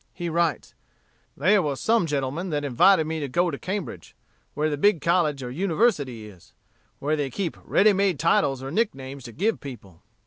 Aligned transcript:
He 0.15 0.29
writes: 0.29 0.73
"There 1.37 1.61
were 1.61 1.75
some 1.75 2.07
gentlemen 2.07 2.49
that 2.49 2.65
invited 2.65 3.05
me 3.05 3.19
to 3.19 3.27
go 3.27 3.51
to 3.51 3.59
Cambridge, 3.59 4.15
where 4.55 4.67
the 4.67 4.75
big 4.75 4.99
college 4.99 5.43
or 5.43 5.51
university 5.51 6.25
is, 6.27 6.53
where 6.97 7.15
they 7.15 7.29
keep 7.29 7.55
ready 7.63 7.93
made 7.93 8.17
titles 8.17 8.63
or 8.63 8.71
nick 8.71 8.95
names 8.95 9.23
to 9.25 9.31
give 9.31 9.59
people. 9.59 10.01